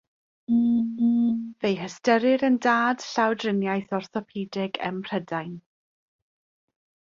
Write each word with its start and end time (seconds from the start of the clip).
Fe'i 1.65 1.75
hystyrir 1.81 2.45
yn 2.47 2.57
dad 2.67 3.05
llawdriniaeth 3.09 3.95
orthopedig 4.01 4.83
ym 4.91 4.99
Mhrydain. 5.05 5.55